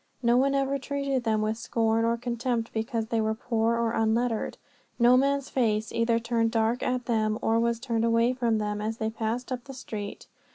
[0.23, 4.57] No one ever treated them with scorn or contempt because they were poor or unlettered.
[4.97, 8.97] No man's face either turned dark at them or was turned away from them as
[8.97, 10.25] they passed up the street.